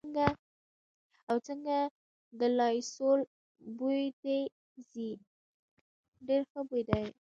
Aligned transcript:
او، 1.29 1.37
څنګه 1.47 1.77
د 2.39 2.41
لایسول 2.57 3.21
بوی 3.77 4.03
دې 4.23 4.39
ځي، 4.91 5.09
ډېر 6.27 6.41
ښه 6.51 6.61
بوی 6.69 6.83
دی. 6.89 7.03